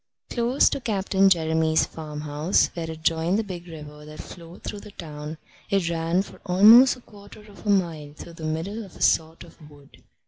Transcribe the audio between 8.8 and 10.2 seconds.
of a sort of wood.